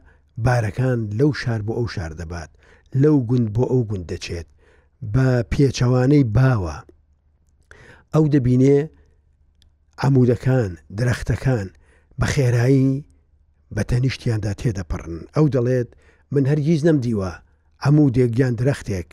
بارەکان 0.45 0.99
لەو 1.19 1.31
شار 1.41 1.61
بۆ 1.67 1.73
ئەو 1.77 1.87
شار 1.95 2.11
دەبات 2.21 2.51
لەو 3.01 3.15
گوند 3.29 3.47
بۆ 3.55 3.63
ئەو 3.71 3.81
گوند 3.89 4.05
دەچێت 4.11 4.47
بە 5.13 5.27
پێچەوانەی 5.51 6.27
باوە 6.35 6.77
ئەو 8.13 8.23
دەبینێ 8.33 8.77
عمودەکان 10.05 10.71
درەختەکان 10.97 11.67
بە 12.19 12.25
خێرایی 12.33 13.03
بە 13.75 13.81
تەنیشتیاندا 13.89 14.53
تێدەپڕن 14.61 15.15
ئەو 15.35 15.45
دەڵێت 15.55 15.89
من 16.33 16.43
هەرگیز 16.51 16.81
نەمدیوە 16.87 17.31
هەموو 17.85 18.13
دێکیان 18.15 18.53
درەختێک 18.61 19.09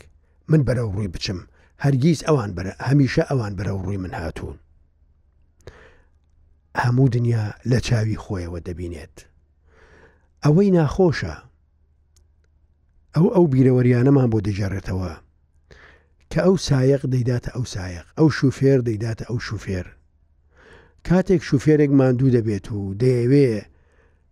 من 0.51 0.61
بەرەو 0.67 0.89
ڕووی 0.95 1.07
بچم 1.13 1.39
هەرگیز 1.83 2.19
ئەوان 2.27 2.51
هەمیشە 2.87 3.23
ئەوان 3.31 3.53
بەرەو 3.57 3.79
ڕووی 3.85 3.97
من 4.03 4.13
هاتوون 4.19 4.57
هەموو 6.83 7.07
دنیا 7.15 7.45
لە 7.71 7.79
چاوی 7.87 8.21
خۆیەوە 8.23 8.59
دەبینێت. 8.67 9.15
ئەوەی 10.45 10.69
ناخۆشە 10.77 11.33
ئەو 13.15 13.27
ئەو 13.35 13.45
بیرەوەریانەمان 13.53 14.27
بۆ 14.33 14.39
دەجارێتەوە 14.47 15.11
کە 16.31 16.39
ئەو 16.45 16.55
سایەق 16.67 17.03
دەیداتە 17.13 17.49
ئەو 17.55 17.65
سایەق 17.73 18.07
ئەو 18.17 18.27
شوفێر 18.39 18.79
دەیداتە 18.87 19.23
ئەو 19.29 19.39
شوفێر 19.47 19.87
کاتێک 21.07 21.41
شوفێرێک 21.49 21.91
ماندوو 21.99 22.33
دەبێت 22.35 22.65
و 22.71 22.79
دەیەوێ 23.01 23.51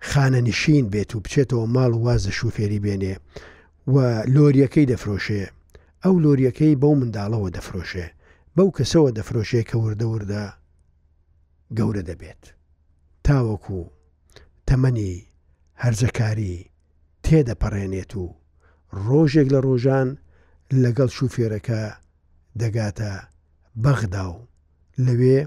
خانە 0.10 0.42
نشین 0.50 0.86
بێت 0.94 1.12
و 1.16 1.20
بچێتەوە 1.24 1.66
ماڵ 1.76 1.92
وازە 2.06 2.32
شوفێری 2.40 2.80
بێنێ 2.86 3.16
و 3.94 3.96
لۆریەکەی 4.36 4.90
دەفرۆشێ 4.92 5.44
ئەو 6.04 6.16
لۆریەکەی 6.24 6.80
بەو 6.82 6.94
منداڵەوە 7.00 7.50
دەفرۆشێ 7.56 8.08
بەو 8.56 8.70
کەسەوە 8.78 9.10
دەفرۆشێ 9.18 9.62
کە 9.70 9.76
وردەوردە 9.84 10.44
گەورە 11.78 12.02
دەبێت 12.10 12.44
تاوەکو 13.26 13.80
تەمەنی 14.68 15.14
هەرزەکاری 15.84 16.56
تێدەپەڕێنێت 17.24 18.12
و 18.24 18.26
ڕۆژێک 19.06 19.48
لە 19.56 19.60
ڕۆژان 19.66 20.10
لەگەڵ 20.84 21.10
شوفێرەکە 21.18 21.82
دەگاتە 22.62 23.14
بەغدا 23.84 24.26
و 24.36 24.38
لەوێ 25.06 25.40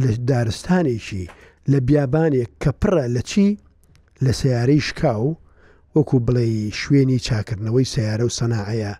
لە 0.00 0.08
دارستانێکی 0.28 1.24
لە 1.70 1.78
بیابانێک 1.86 2.50
کە 2.62 2.70
پڕە 2.80 3.04
لە 3.16 3.22
چی 3.30 3.48
لە 4.24 4.32
سیارەی 4.40 4.84
شکاو 4.88 5.26
وەکو 5.96 6.16
بڵێ 6.26 6.46
شوێنی 6.80 7.18
چاکردنەوەی 7.26 7.90
سیارە 7.92 8.24
و 8.26 8.36
سەناعەیە 8.38 8.92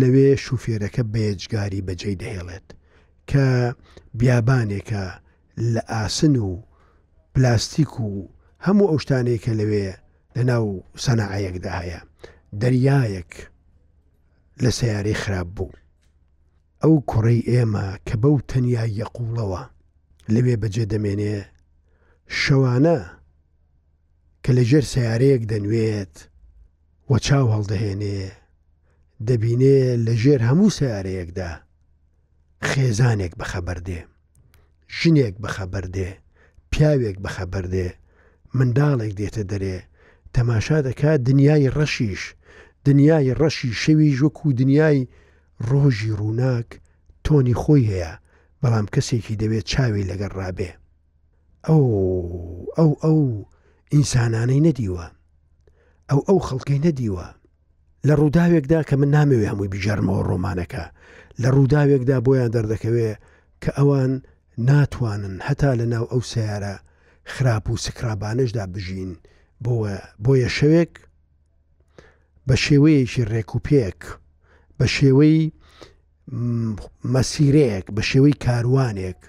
لەوێ 0.00 0.28
شوفێرەکە 0.44 1.02
بێجگاری 1.12 1.84
بەجێی 1.86 2.16
دەهێڵێت 2.22 2.68
کە 3.30 3.46
بیابانێکە 4.18 5.04
لە 5.72 5.82
ئاسن 5.92 6.34
و 6.48 6.50
پلاستیک 7.34 7.92
و 8.06 8.10
هەموو 8.66 8.88
ئەو 8.90 8.98
شتانێکە 9.04 9.52
لەوێ 9.60 9.88
لە 10.36 10.42
ناو 10.50 10.66
سەنعەیەکدا 11.04 11.72
هەیە 11.80 12.00
دەریایەک 12.60 13.32
لە 14.62 14.70
سیارەی 14.78 15.20
خراپ 15.22 15.48
بوو 15.56 15.72
ئەو 16.82 16.94
کوڕی 17.10 17.40
ئێمە 17.50 17.86
کە 18.06 18.14
بەو 18.22 18.36
تەنیا 18.50 18.84
یەقوڵەوە 19.00 19.62
لەوێ 20.34 20.54
بەجێ 20.62 20.84
دەمێنێ 20.92 21.38
شەوانە 22.40 22.98
کە 24.42 24.50
لەژێر 24.58 24.84
سیارەیەک 24.92 25.42
دەنوێت 25.50 26.14
وە 27.10 27.18
چاو 27.26 27.44
هەڵدەهێنێ 27.54 28.18
دەبینێ 29.28 29.78
لەژێر 30.06 30.40
هەموو 30.48 30.74
سیارەیەکدا 30.78 31.50
خێزانێک 32.68 33.32
بەخەبەر 33.40 33.78
دێ 33.88 34.00
ژنێک 34.98 35.34
بەخەبەر 35.44 35.84
دێ 35.96 36.08
پیاوێک 36.70 37.16
بەخەبەر 37.24 37.66
دێ 37.74 37.88
منداڵێک 38.56 39.12
دێتە 39.18 39.42
دەرێ 39.50 39.78
تەماشا 40.34 40.78
دەکات 40.88 41.20
دنیای 41.28 41.68
ڕەشیش 41.76 42.22
دنیای 42.86 43.32
ڕەشی 43.40 43.70
شەوی 43.82 44.16
ژوەک 44.18 44.36
و 44.46 44.52
دنیای 44.60 45.08
ڕۆژی 45.70 46.16
ڕووناک 46.20 46.68
تۆنی 47.24 47.54
خۆی 47.62 47.88
هەیە 47.92 48.12
بەڵام 48.62 48.86
کەسێکی 48.94 49.38
دەوێت 49.42 49.64
چاوی 49.70 50.08
لەگەر 50.10 50.30
ڕابێ 50.38 50.70
ئەو 51.66 51.82
ئەو 52.78 52.90
ئەو 53.04 53.18
ئینسانانەی 53.92 54.64
نەدیوە 54.66 55.06
ئەو 56.10 56.20
ئەو 56.28 56.38
خەڵکەی 56.46 56.82
نەدیوە 56.86 57.26
لە 58.06 58.14
ڕووداوێکدا 58.20 58.80
کە 58.88 58.94
من 59.00 59.08
نامەوێ 59.16 59.46
هەمووی 59.50 59.72
بژارمەوە 59.74 60.22
ڕۆمانەکە 60.30 60.84
لە 61.42 61.48
ڕووداوێکدا 61.56 62.16
بۆیان 62.26 62.50
دەردەکەوێ 62.54 63.10
کە 63.62 63.70
ئەوان 63.78 64.12
ناتوانن 64.68 65.36
هەتا 65.46 65.70
لە 65.80 65.84
ناو 65.92 66.04
ئەو 66.12 66.22
سیارە 66.32 66.76
خراپ 67.28 67.70
و 67.70 67.76
سکرابانشدا 67.76 68.66
بژین 68.66 69.16
بۆە 69.64 69.96
بۆیە 70.24 70.50
شەوێک 70.56 70.92
بە 72.46 72.54
شێوەیەکی 72.64 73.22
ڕێکوپێک 73.32 74.00
بە 74.78 74.86
شێوەی 74.96 75.40
مەسیرەیەک 77.14 77.86
بە 77.96 78.02
شێوەی 78.10 78.38
کاروانێک 78.44 79.20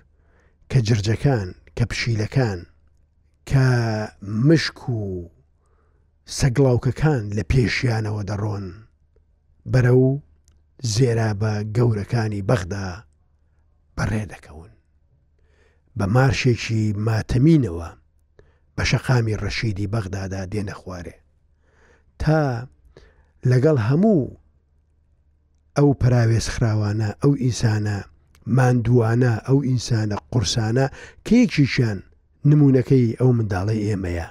کە 0.71 0.79
جرجەکان 0.87 1.47
کە 1.77 1.83
پشیلەکان 1.89 2.59
کە 3.49 3.65
مشک 4.47 4.77
و 4.89 5.03
سەگڵاوکەکان 6.39 7.23
لە 7.37 7.43
پێشیانەوە 7.51 8.21
دەڕۆن 8.29 8.65
بەرە 9.71 9.93
و 10.05 10.09
زێرا 10.93 11.31
بە 11.41 11.53
گەورەکانی 11.75 12.45
بەغدا 12.49 12.89
بەڕێ 13.97 14.25
دەکەون. 14.33 14.71
بە 15.99 16.05
مارشێکی 16.15 16.83
ماتەمینەوە 17.05 17.87
بە 18.75 18.83
شەقامی 18.89 19.39
ڕەشیدی 19.41 19.91
بەغدادا 19.93 20.41
دێنە 20.51 20.75
خوارێ 20.79 21.15
تا 22.21 22.41
لەگەڵ 23.51 23.77
هەموو 23.89 24.21
ئەو 25.77 25.89
پراوێز 26.01 26.45
خراوانە 26.53 27.09
ئەو 27.21 27.31
ئینسانە 27.43 27.97
مادووانە 28.57 29.33
ئەو 29.47 29.57
ئینسانە 29.67 30.15
قورسانە 30.31 30.85
کێکیشان 31.27 31.97
نمونونەکەی 32.49 33.17
ئەو 33.19 33.29
منداڵی 33.37 33.83
ئێمەیە 33.87 34.27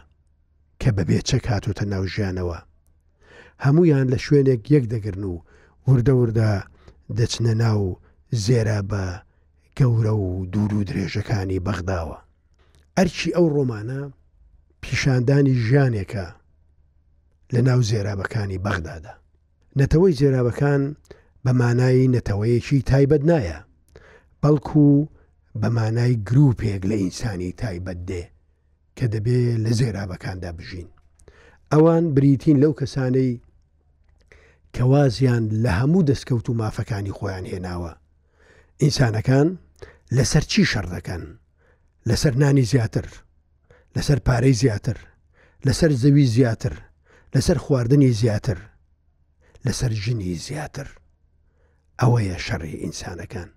کە 0.80 0.88
بە 0.96 1.02
بێچە 1.08 1.38
هاتوتە 1.50 1.84
ناوژیانەوە 1.92 2.58
هەمویان 3.64 4.06
لە 4.12 4.18
شوێنێک 4.24 4.62
یەک 4.74 4.84
دەگرن 4.92 5.24
و 5.32 5.36
وردە 5.88 6.12
وردە 6.20 6.50
دەچنە 7.18 7.54
ناو 7.62 7.82
زێرا 8.44 8.78
بە 8.90 9.04
گەورە 9.78 10.14
و 10.22 10.46
دوور 10.52 10.74
و 10.74 10.84
درێژەکانی 10.88 11.60
بەغداوە 11.66 12.18
ئەرچی 12.98 13.34
ئەو 13.36 13.46
ڕۆمانە 13.54 14.12
پیشاندانی 14.82 15.54
ژیانێکە 15.66 16.26
لە 17.54 17.60
ناو 17.68 17.80
زێرابەکانی 17.90 18.58
بەغدادا 18.66 19.12
نەتەوەی 19.80 20.14
زێرابەکان 20.20 20.82
بە 21.44 21.52
مانایی 21.60 22.12
نەتەوەیەکی 22.16 22.82
تایبەت 22.90 23.22
نایە 23.30 23.58
بەڵکو 24.42 24.86
بە 25.60 25.68
مانای 25.78 26.16
گرروپێک 26.28 26.82
لە 26.90 26.94
ئینسانی 27.02 27.52
تایبەت 27.60 27.98
دێ 28.08 28.22
کە 28.96 29.06
دەبێ 29.14 29.40
لە 29.64 29.70
زێرابەکاندا 29.78 30.50
بژین 30.58 30.88
ئەوان 31.72 32.04
بریتین 32.14 32.56
لەو 32.62 32.72
کەسانەی 32.80 33.40
کەوازیان 34.76 35.44
لە 35.64 35.70
هەموو 35.78 36.02
دەستکەوت 36.08 36.46
و 36.48 36.54
مافەکانی 36.60 37.12
خۆیان 37.18 37.46
هێناوە 37.52 37.92
ئینسانەکان 38.82 39.48
لەسەر 40.16 40.44
چی 40.50 40.62
شەڕ 40.72 40.86
دەکەن 40.94 41.22
لەسەر 42.08 42.34
نانی 42.42 42.62
زیاتر 42.72 43.06
لەسەر 43.96 44.18
پارەی 44.26 44.54
زیاتر 44.62 44.98
لەسەر 45.66 45.90
زەوی 46.02 46.26
زیاتر 46.36 46.74
لەسەر 47.34 47.56
خواردنی 47.64 48.10
زیاتر 48.20 48.58
لەسەر 49.66 49.92
ژنی 50.02 50.34
زیاتر 50.46 50.88
ئەوەیە 52.00 52.38
شەڕی 52.46 52.74
ئینسانەکان 52.82 53.50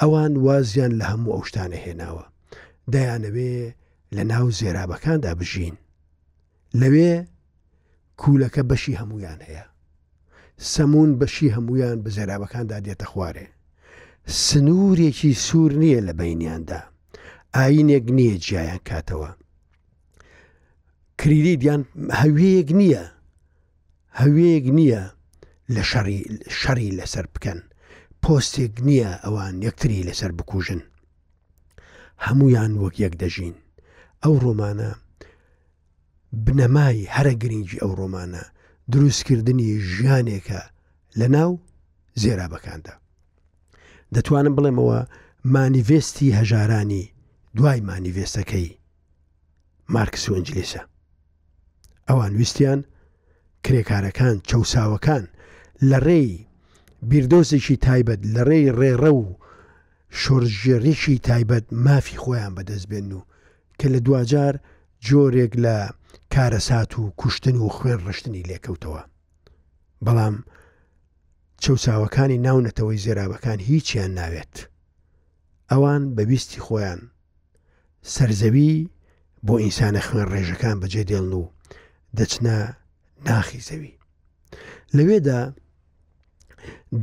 ئەوان 0.00 0.32
وازیان 0.46 0.92
لە 1.00 1.04
هەموو 1.12 1.34
ئەو 1.34 1.44
شتانە 1.48 1.78
هێناوە 1.84 2.26
دەیانەوێ 2.92 3.52
لە 4.16 4.22
ناو 4.32 4.46
زێرابەکاندا 4.58 5.32
بژین 5.40 5.76
لەوێ 6.80 7.14
کوولەکە 8.20 8.62
بەشی 8.70 8.98
هەمویان 9.00 9.40
هەیە 9.48 9.64
سەمون 10.72 11.10
بەشی 11.20 11.54
هەمویان 11.56 11.96
بە 12.04 12.10
زێرابەکاندا 12.16 12.78
دێتە 12.86 13.06
خوارێ 13.12 13.46
سنوورێکی 14.26 15.32
سوور 15.46 15.72
نییە 15.82 16.00
لە 16.08 16.12
بینیاندا 16.20 16.80
ئاینێک 17.54 18.06
نییە 18.16 18.36
جیایان 18.46 18.80
کاتەوە 18.88 19.30
کریدی 21.20 21.54
دیان 21.62 21.82
هەویەیەک 22.20 22.68
نییە 22.80 23.04
هەویەیەک 24.20 24.66
نییە 24.78 25.02
لە 25.74 25.82
شەڕی 26.60 26.90
لەسەر 26.98 27.26
بکەن 27.34 27.60
پۆستێک 28.22 28.74
نییە 28.88 29.10
ئەوان 29.24 29.54
یەکتری 29.66 30.06
لەسەر 30.08 30.32
بکوژن 30.38 30.82
هەمویان 32.26 32.72
وەک 32.82 32.94
یەک 33.04 33.14
دەژین 33.22 33.56
ئەو 34.24 34.34
ڕۆمانە 34.44 34.90
بنەمای 36.44 36.98
هەرە 37.16 37.32
گرنگی 37.42 37.80
ئەو 37.82 37.92
ڕۆمانە 38.00 38.42
دروستکردنی 38.92 39.68
ژیانێکە 39.94 40.60
لە 41.18 41.26
ناو 41.36 41.50
زێرابەکاندا 42.22 42.94
دەتوانم 44.16 44.54
بڵێمەوە 44.56 45.00
مانیڤێستی 45.54 46.34
هەژارانی 46.38 47.04
دوای 47.56 47.80
مانیڤێستەکەی 47.88 48.68
مارکس 49.94 50.24
و 50.28 50.34
ئەنجلیسە 50.36 50.82
ئەوان 52.08 52.32
ویستیان 52.40 52.80
کرێکارەکان 53.64 54.36
چەساوەکان 54.48 55.24
لە 55.90 55.98
ڕێی 56.06 56.30
بیردۆزێکی 57.10 57.76
تایبەت 57.86 58.20
لە 58.34 58.42
ڕێی 58.48 58.72
ڕێڕە 58.80 59.10
و 59.20 59.24
شۆژێریشی 60.20 61.16
تایبەت 61.28 61.64
مافی 61.86 62.16
خۆیان 62.22 62.52
بەدەستبێن 62.58 63.06
و 63.12 63.20
کە 63.78 63.86
لە 63.94 63.98
دوجار 64.06 64.54
جۆرێک 65.06 65.52
لە 65.64 65.76
کارەسات 66.34 66.92
و 66.98 67.02
کوشتن 67.20 67.56
و 67.58 67.68
خوێن 67.76 68.00
ڕشتنی 68.06 68.46
لێکەوتەوە 68.50 69.02
بەڵام 70.04 70.36
چەوچاوەکانی 71.64 72.38
ناونەتەوەی 72.46 73.02
زێرابەکان 73.04 73.58
هیچیان 73.68 74.10
ناوێت 74.20 74.54
ئەوان 75.70 76.02
بەبیستی 76.16 76.62
خۆیان 76.66 77.00
سرزەوی 78.14 78.72
بۆ 79.46 79.54
ئینسانە 79.62 80.00
خوێن 80.08 80.26
ڕێژەکان 80.34 80.76
بەجێ 80.82 81.02
دێڵن 81.10 81.32
و 81.40 81.44
دەچنە 82.18 82.56
ناخی 83.26 83.60
زەوی 83.68 83.94
لەوێدا 84.96 85.40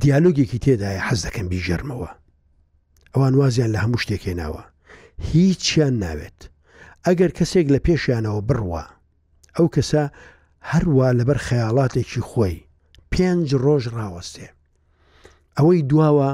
دیالۆگێکی 0.01 0.59
تێدایە 0.65 1.01
حەز 1.07 1.19
دەکەم 1.25 1.47
بیژەرمەوە 1.51 2.11
ئەوان 3.13 3.33
وازیان 3.39 3.71
لە 3.75 3.79
هەموو 3.83 4.01
شتێکێناوە 4.03 4.63
هیچیان 5.29 5.95
ناوێت 6.03 6.39
ئەگەر 7.05 7.31
کەسێک 7.37 7.67
لە 7.73 7.79
پێشیانەوە 7.85 8.41
بڕوە 8.49 8.83
ئەو 9.55 9.67
کەسە 9.75 10.03
هەروە 10.71 11.07
لەبەر 11.19 11.37
خەیاڵاتێکی 11.47 12.25
خۆی 12.31 12.57
پێنج 13.13 13.45
ڕۆژ 13.65 13.83
ڕاوەستێ 13.97 14.47
ئەوەی 15.57 15.81
دواوە 15.89 16.29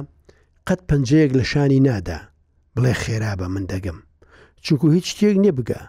قەت 0.68 0.82
پەنجەیەک 0.90 1.32
لە 1.40 1.46
شانی 1.52 1.84
نادا 1.88 2.20
بڵێ 2.76 2.94
خێرا 3.04 3.34
بە 3.40 3.48
من 3.56 3.66
دەگەم 3.74 3.98
چکو 4.66 4.86
هیچ 4.96 5.06
شتێک 5.14 5.36
نێبگە 5.46 5.82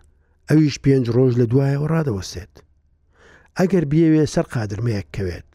ئەویش 0.49 0.77
پێنج 0.85 1.05
ڕۆژ 1.17 1.33
لە 1.41 1.47
دوایەوە 1.53 1.87
ڕادەوەسێت 1.95 2.53
ئەگەر 3.59 3.85
بیەوێ 3.91 4.23
سەر 4.35 4.47
قادرمەیەک 4.55 5.09
کەوێت 5.17 5.49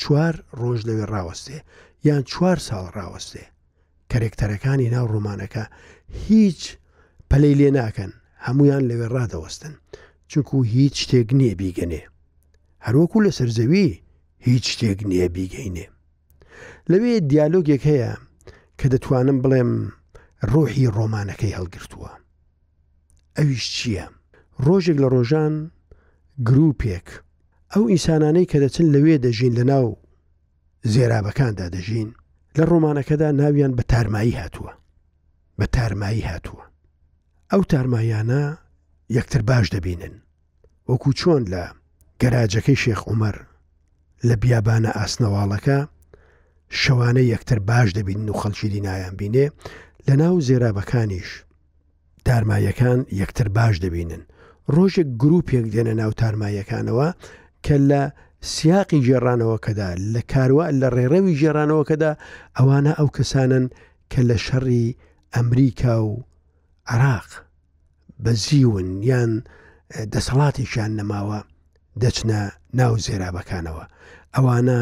چوار 0.00 0.34
ڕۆژ 0.60 0.80
لەوێ 0.88 1.04
ڕاوەستێ 1.12 1.58
یان 2.08 2.22
چوار 2.30 2.58
ساڵ 2.68 2.84
ڕاوەستێ 2.96 3.44
کەرێکتەرەکانی 4.10 4.88
ناو 4.94 5.06
ڕۆمانەکە 5.12 5.64
هیچ 6.26 6.60
پەلەی 7.28 7.58
لێ 7.60 7.70
ناکەن 7.78 8.12
هەمویان 8.46 8.82
لەوێ 8.90 9.06
ڕادەوەستن 9.14 9.74
چونکو 10.30 10.56
هیچ 10.74 10.94
شتێک 11.02 11.28
نییە 11.38 11.54
بیگەنێ 11.60 12.02
هەروەکو 12.86 13.18
لە 13.26 13.30
سەرزەوی 13.38 13.90
هیچ 14.46 14.64
شتێک 14.72 14.98
نییە 15.10 15.28
بیگەینێ 15.36 15.86
لەوێ 16.90 17.14
دیالۆگێک 17.30 17.82
هەیە 17.90 18.12
کە 18.78 18.86
دەتوانم 18.92 19.38
بڵێم 19.44 19.70
ڕۆحی 20.50 20.90
ڕۆمانەکەی 20.96 21.56
هەڵگرتووە 21.58 22.10
ئەویش 23.36 23.64
چییە؟ 23.76 24.06
ڕۆژێک 24.66 24.98
لە 25.02 25.08
ڕۆژان 25.14 25.54
گرروپێک 26.48 27.08
ئەو 27.72 27.84
ئینسانانەی 27.92 28.50
کە 28.50 28.58
دەچن 28.64 28.86
لەوێ 28.94 29.16
دەژین 29.24 29.52
لە 29.58 29.64
ناو 29.72 29.86
زێرابەکاندا 30.92 31.66
دەژین 31.74 32.08
لە 32.56 32.64
ڕۆمانەکەدا 32.70 33.28
ناویان 33.40 33.72
بە 33.78 33.82
تارمایی 33.92 34.38
هاتووە 34.40 34.72
بە 35.58 35.66
تارمایی 35.74 36.26
هاتووە 36.30 36.64
ئەو 37.52 37.62
تارمایانە 37.72 38.44
یەکتر 39.16 39.42
باش 39.48 39.66
دەبینن 39.74 40.14
وەکو 40.90 41.10
چۆن 41.20 41.42
لە 41.52 41.62
گەراجەکەی 42.22 42.78
شێخ 42.84 43.00
عمەر 43.10 43.36
لە 44.28 44.34
بیابانە 44.42 44.90
ئاسنەواڵەکە 45.00 45.78
شەوانە 46.80 47.22
یەکتر 47.34 47.58
باش 47.70 47.88
دەبین 47.98 48.28
و 48.30 48.38
خەڵکی 48.40 48.68
دینایان 48.74 49.14
بینێ 49.20 49.46
لە 50.08 50.14
ناو 50.22 50.34
زێرابەکانیش 50.46 51.28
تارمایەکان 52.26 53.00
یەکتر 53.22 53.48
باش 53.56 53.74
دەبینن 53.84 54.22
ڕۆژێک 54.74 55.08
گرروپێک 55.20 55.66
دێنە 55.74 55.94
ناو 56.00 56.12
تارمایەکانەوە 56.20 57.08
کە 57.64 57.76
لە 57.90 58.02
سیاقی 58.54 59.04
جێڕانەوەکەدا 59.06 59.88
لە 60.14 60.20
کاروە 60.32 60.64
لە 60.80 60.88
ڕێڕەوی 60.96 61.38
ژێرانەوەکەدا 61.40 62.12
ئەوانە 62.56 62.92
ئەو 62.98 63.08
کەسانن 63.16 63.64
کە 64.12 64.20
لە 64.28 64.36
شەڕی 64.46 64.86
ئەمریکا 65.34 65.94
و 66.08 66.12
عراق 66.92 67.28
بەزیون 68.24 68.88
یان 69.10 69.32
دەسەڵاتیشان 70.12 70.90
نەماوە 70.98 71.40
دەچنە 72.02 72.40
ناو 72.78 72.96
زێرابەکانەوە 73.06 73.84
ئەوانە 74.34 74.80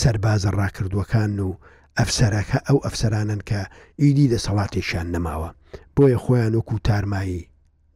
سەربازە 0.00 0.50
ڕاکردووەکان 0.60 1.32
و 1.40 1.50
ئەفسەرەکە 1.98 2.58
ئەو 2.68 2.78
ئەفسەرانن 2.84 3.40
کە 3.48 3.60
ئیدی 4.00 4.30
دەسەڵاتیشان 4.34 5.06
نەماوە 5.14 5.48
بۆیە 5.96 6.18
خۆیان 6.24 6.54
وەکو 6.54 6.76
تارمایی 6.88 7.48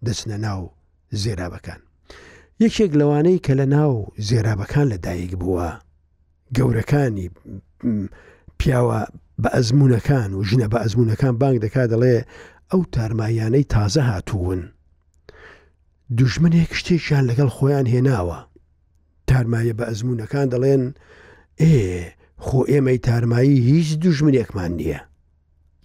دەچنە 0.07 0.37
ناو 0.47 0.63
زێرابەکان 1.23 1.81
یەکێک 2.65 2.93
لەوانەی 3.01 3.43
کە 3.45 3.53
لە 3.61 3.67
ناو 3.77 3.95
زێرابەکان 4.29 4.87
لەدایک 4.93 5.33
بووە 5.41 5.69
گەورەکانی 6.57 7.27
پیاوە 8.59 9.01
بە 9.43 9.49
ئەزمونونەکان 9.57 10.31
و 10.35 10.45
ژنە 10.49 10.67
بە 10.73 10.79
ئەزمونونەکان 10.83 11.35
بانگ 11.41 11.57
دەکات 11.65 11.89
دەڵێ 11.93 12.17
ئەو 12.71 12.83
تارمایانەی 12.95 13.65
تازە 13.73 14.03
هاتوون 14.11 14.61
دوژمنێک 16.17 16.71
شتێکیان 16.81 17.25
لەگەڵ 17.31 17.49
خۆیان 17.57 17.87
هێناوە 17.95 18.39
تارمایە 19.29 19.75
بە 19.79 19.85
ئەزمونونەکان 19.89 20.47
دەڵێن 20.53 20.83
ئێ 21.63 21.75
خۆ 22.47 22.61
ئێمەی 22.71 22.99
تارمایی 23.07 23.65
هیچ 23.71 23.89
دوژمنێکمان 24.03 24.71
نییە 24.81 25.01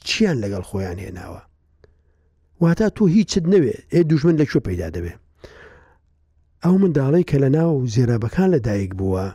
چیان 0.07 0.37
لەگەڵ 0.43 0.63
خۆیان 0.69 0.97
هێناوە 1.05 1.41
واتە 2.61 2.87
تۆ 2.95 3.03
هیچت 3.15 3.45
نەوێ 3.53 3.75
ئێ 3.93 4.01
دوژمن 4.09 4.35
لەکوێ 4.41 4.61
پەیدا 4.67 4.87
دەبێ 4.95 5.13
ئەو 6.63 6.75
منداڵی 6.81 7.23
کە 7.29 7.37
لە 7.43 7.49
ناو 7.57 7.73
زێرەبەکان 7.93 8.49
لەدایک 8.55 8.91
بووە 8.99 9.25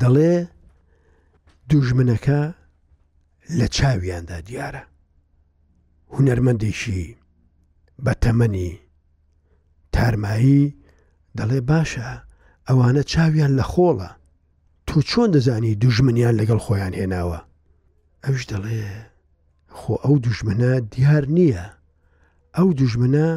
دەڵێ 0.00 0.34
دوژمنەکە 1.70 2.40
لە 3.58 3.66
چاویاندا 3.76 4.38
دیارە 4.48 4.82
هوەرمەندێکی 6.14 7.04
بە 8.04 8.12
تەمەنی 8.22 8.72
تارمایی 9.96 10.74
دەڵێ 11.38 11.60
باشە 11.70 12.08
ئەوانە 12.68 13.02
چاویان 13.12 13.52
لە 13.58 13.64
خۆڵە 13.72 14.10
تو 14.86 14.96
چۆن 15.10 15.28
دەزانی 15.34 15.74
دوژمنیان 15.82 16.34
لەگەڵ 16.40 16.58
خۆیان 16.64 16.92
هێناوە 17.00 17.40
ئەوش 18.24 18.42
دەڵێ 18.52 18.84
خۆ 19.78 19.94
ئەو 20.04 20.14
دوژمنە 20.26 20.72
دیار 20.92 21.24
نییە 21.36 21.64
ئەو 22.56 22.68
دوژمنە 22.78 23.28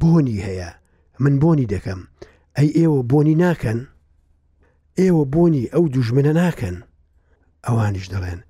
بۆنی 0.00 0.42
هەیە 0.46 0.70
من 1.22 1.34
بۆنی 1.42 1.66
دەکەم 1.74 2.00
ئەی 2.56 2.68
ئێوە 2.78 3.00
بۆنی 3.10 3.34
ناکەن 3.44 3.78
ئێوە 5.00 5.24
بۆنی 5.34 5.64
ئەو 5.74 5.84
دوژمنە 5.94 6.32
ناکەن 6.42 6.76
ئەوانش 7.66 8.04
دەڵێن 8.12 8.40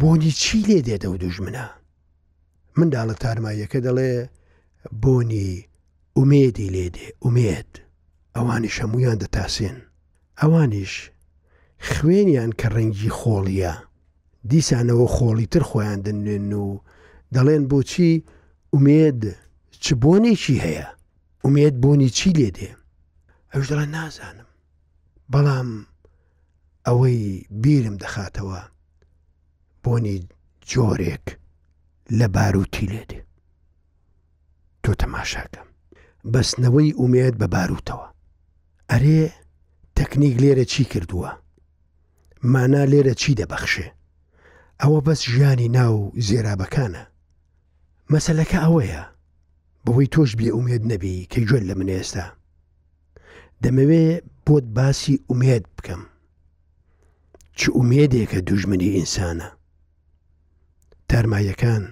بۆنی 0.00 0.30
چی 0.42 0.58
لێ 0.68 0.78
دێتە 0.86 1.06
و 1.10 1.16
دوژمنە 1.22 1.66
منداڵە 2.78 3.14
تارماییەکە 3.22 3.78
دەڵێ 3.86 4.12
بۆنی 5.02 5.50
ئومێدی 6.18 6.68
لێدێ 6.74 7.08
ئومێت 7.24 7.72
ئەوانی 8.36 8.74
هەمویان 8.76 9.18
دەتاسێن 9.22 9.76
ئەوانیش 10.40 10.94
خوێنیان 11.90 12.50
کە 12.60 12.68
ڕەنگی 12.74 13.10
خۆڵیە 13.18 13.74
دیسانەوە 14.50 15.06
خۆڵی 15.16 15.46
تر 15.52 15.62
خۆیان 15.70 16.00
دنێن 16.06 16.52
و 16.66 16.68
دەڵێن 17.34 17.62
بۆچی 17.70 18.12
ئومێد 18.74 19.20
چ 19.84 19.86
بۆنێکی 20.02 20.56
هەیە 20.64 20.88
ئومێت 21.44 21.74
بۆنی 21.82 22.10
چی 22.18 22.30
لێدێ 22.38 22.70
ئەوش 23.52 23.66
دەڵێن 23.72 23.90
نازانم 23.98 24.48
بەڵام 25.32 25.70
ئەوەی 26.86 27.20
بیرم 27.62 27.96
دەخاتەوە 28.02 28.60
بۆنی 29.84 30.16
جۆرێک 30.70 31.26
لە 32.18 32.26
باروتی 32.34 32.86
لێدێ 32.92 33.20
تۆ 34.82 34.92
تەماشاکەم 35.00 35.68
بەسنەوەی 36.32 36.96
ئومێت 37.00 37.34
بە 37.40 37.46
باروتەوە 37.54 38.06
ئەرێ 38.90 39.20
تەکنیک 39.98 40.34
لێرە 40.42 40.64
چی 40.72 40.84
کردووە 40.92 41.30
مانا 42.52 42.84
لێرە 42.92 43.14
چی 43.20 43.32
دەبەخشێ 43.40 43.86
ئەوە 44.82 45.00
بەس 45.06 45.20
ژیانی 45.32 45.68
ناو 45.78 45.96
زێرابەکانە 46.28 47.04
مەسلەکە 48.12 48.58
ئەوەیە 48.64 49.02
بەوەی 49.84 50.06
تۆش 50.14 50.30
بێ 50.38 50.48
ئومێت 50.56 50.82
نەبی 50.92 51.16
کە 51.32 51.40
گوێن 51.48 51.64
لە 51.70 51.74
من 51.80 51.88
ئێستا 51.94 52.26
دەمەوێ 53.62 54.06
بۆت 54.46 54.64
باسی 54.76 55.16
ئومێت 55.30 55.64
بکەم 55.76 56.02
چ 57.58 57.60
ئومێدێکە 57.76 58.38
دوژمنی 58.48 58.90
ئینسانە 58.96 59.48
تارمایەکان 61.08 61.84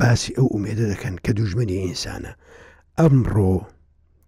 باسی 0.00 0.30
ئەو 0.36 0.46
ئومێدە 0.54 0.86
دەکەن 0.92 1.14
کە 1.24 1.30
دوژمنی 1.38 1.80
ئینسانە 1.84 2.32
ئەمڕۆ 3.00 3.54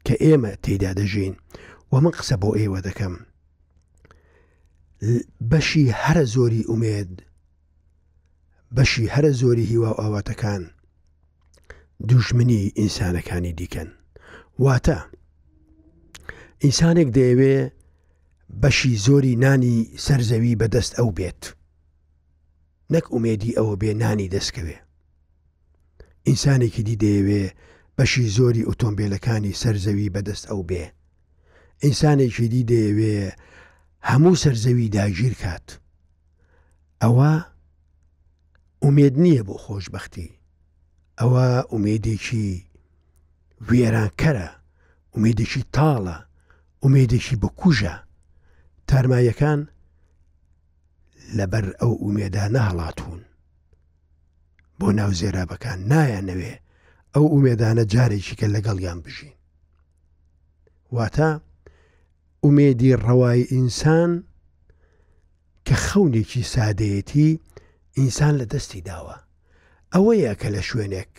کە 0.07 0.15
ئێمە 0.25 0.53
تێدا 0.65 0.91
دەژین 0.99 1.35
و 1.93 1.95
من 2.05 2.13
قسە 2.19 2.37
بۆ 2.43 2.51
ئێوە 2.61 2.81
دەکەم 2.89 3.15
بەشی 5.51 5.87
هەرە 6.03 6.25
زۆری 6.35 6.67
ئومێد 6.71 7.11
بەشی 8.77 9.07
هەرە 9.15 9.33
زۆری 9.41 9.69
هیوا 9.73 9.91
ئاواتەکان 10.01 10.63
دوژمنی 12.09 12.63
ئینسانەکانی 12.79 13.53
دیکەن 13.61 13.89
واتە 14.65 14.99
ئینسانێک 16.65 17.09
دەیەوێ 17.17 17.57
بەشی 18.63 18.95
زۆری 19.07 19.35
نانی 19.45 19.77
سەرزەوی 20.05 20.59
بەدەست 20.61 20.93
ئەو 20.99 21.09
بێت 21.19 21.43
نەک 22.95 23.05
ئومێدی 23.15 23.57
ئەوە 23.59 23.75
بێ 23.81 23.91
نانی 24.03 24.29
دەستکەوێ 24.35 24.79
ئینسانێکی 26.27 26.83
دی 26.89 26.97
دەیەوێ 27.05 27.45
بەشی 27.97 28.29
زۆری 28.37 28.67
ئۆتۆمبیلەکانی 28.69 29.59
سەرزەوی 29.63 30.13
بەدەست 30.15 30.45
ئەو 30.51 30.63
بێ 30.69 30.85
ئینسانێکی 31.85 32.49
دی 32.53 32.63
دەیەوێ 32.71 33.17
هەموو 34.11 34.41
سەرزەوی 34.43 34.89
داگیر 34.97 35.35
کات 35.43 35.67
ئەوە 37.03 37.33
ئومێد 38.85 39.15
نییە 39.25 39.43
بۆ 39.49 39.55
خۆشببختی 39.65 40.29
ئەوە 41.21 41.47
ئومێدێکی 41.73 42.47
وێرانکەرە 43.69 44.49
ئومێدێکی 45.15 45.63
تاڵە 45.77 46.19
ئومێدێکی 46.83 47.37
بکوژە 47.43 47.95
تارمایەکان 48.89 49.61
لەبەر 51.37 51.67
ئەو 51.81 51.93
ئومێدا 52.03 52.45
نەهڵاتون 52.57 53.21
بۆ 54.79 54.89
ناو 54.99 55.13
زێرابەکان 55.21 55.79
نایانەوێ 55.93 56.55
ئەو 57.17 57.27
ئومێدانە 57.35 57.85
جارێکی 57.93 58.35
کە 58.41 58.47
لەگەڵیان 58.55 58.99
بژین 59.05 59.35
واتە 60.97 61.31
ئومێدی 62.45 62.99
ڕەوای 63.05 63.43
ئینسان 63.53 64.13
کە 65.67 65.75
خەونێکی 65.87 66.43
سادەیەتی 66.55 67.31
ئینسان 67.99 68.35
لە 68.41 68.47
دەستی 68.53 68.83
داوە 68.89 69.17
ئەوەیە 69.95 70.33
کە 70.41 70.49
لە 70.55 70.63
شوێنێک 70.69 71.13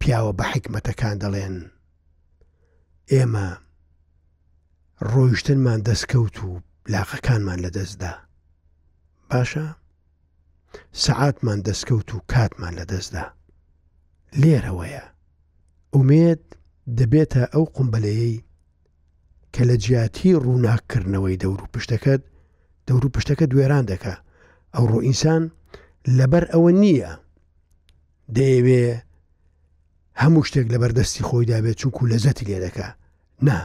پیاوە 0.00 0.32
بە 0.38 0.44
حکمەتەکان 0.52 1.16
دەڵێن 1.22 1.56
ئێمە 3.12 3.48
ڕۆیشتنمان 5.10 5.80
دەستکەوت 5.88 6.36
و 6.44 6.50
لاقەکانمان 6.92 7.58
لەدەستدا 7.66 8.14
باشە 9.30 9.66
سەعاتمان 11.04 11.58
دەستکەوت 11.66 12.08
و 12.14 12.18
کاتمان 12.32 12.72
لەدەستدا 12.80 13.24
لێرەوەیە 14.42 15.02
ئومێت 15.94 16.42
دەبێتە 16.98 17.44
ئەو 17.54 17.64
قمبلەیەی 17.76 18.44
کە 19.54 19.62
لە 19.68 19.76
جیاتی 19.84 20.34
ڕووناکردنەوەی 20.44 21.40
دەور 21.42 21.60
و 21.62 21.70
پشتەکەت 21.74 22.22
دەور 22.88 23.04
و 23.06 23.12
پشتەکە 23.14 23.44
دوێران 23.50 23.84
دەکە 23.90 24.14
ئەو 24.74 24.84
ڕۆئینسان 24.92 25.42
لەبەر 26.18 26.44
ئەوە 26.52 26.70
نییە 26.82 27.10
دەیەوێ 28.36 28.86
هەموو 30.22 30.46
شتێک 30.48 30.66
لە 30.72 30.78
بەردەستی 30.82 31.26
خۆی 31.28 31.48
دابێت 31.50 31.76
چونکو 31.80 32.02
لە 32.12 32.18
زەتی 32.24 32.44
لێ 32.50 32.58
دەکە 32.66 32.88
نا 33.46 33.58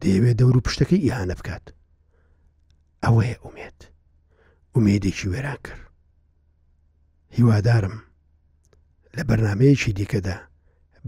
دەیەوێت 0.00 0.36
دەور 0.40 0.56
و 0.56 0.64
پشتەکەی 0.66 1.02
ئیهانە 1.04 1.34
بکات 1.38 1.64
ئەوەیە 3.04 3.36
ئومێت 3.44 3.78
ئومێدێکی 4.74 5.28
وێران 5.32 5.58
کرد 5.66 5.82
هیوادارم 7.36 7.96
لە 9.16 9.22
بەرنمەیەکی 9.28 9.92
دیکەدا 10.00 10.36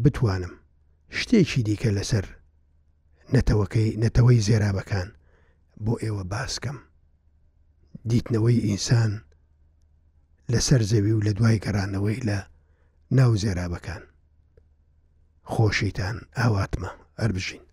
بتوانم 0.05 0.55
شتێکی 1.19 1.63
دیکە 1.69 1.91
لەسەر 1.99 2.27
نەتەوەکەی 3.35 3.97
نەتەوەی 4.05 4.45
زێرابەکان 4.49 5.09
بۆ 5.85 5.95
ئێوە 6.03 6.25
باسکەم 6.33 6.79
دیتنەوەی 8.11 8.65
ئینسان 8.67 9.13
لەسەر 10.53 10.83
زەوی 10.91 11.13
و 11.15 11.25
لە 11.27 11.33
دوای 11.39 11.59
گەڕانەوەی 11.65 12.25
لە 12.29 12.39
ناو 13.19 13.33
زێرابەکان 13.43 14.03
خۆشیتان 15.53 16.17
ئاواتمە 16.39 16.91
ئەربژین. 17.21 17.65